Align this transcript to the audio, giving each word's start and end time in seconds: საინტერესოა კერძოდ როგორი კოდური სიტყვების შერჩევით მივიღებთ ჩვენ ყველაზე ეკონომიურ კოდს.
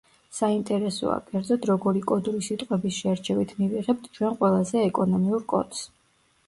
საინტერესოა 0.35 1.17
კერძოდ 1.27 1.67
როგორი 1.71 2.01
კოდური 2.13 2.41
სიტყვების 2.47 2.99
შერჩევით 3.03 3.55
მივიღებთ 3.61 4.13
ჩვენ 4.19 4.43
ყველაზე 4.43 4.85
ეკონომიურ 4.91 5.47
კოდს. 5.57 5.89